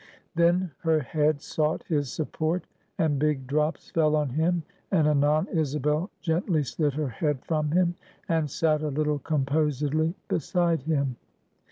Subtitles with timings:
[0.33, 2.65] Then her head sought his support;
[2.97, 7.93] and big drops fell on him; and anon, Isabel gently slid her head from him,
[8.27, 11.17] and sat a little composedly beside him.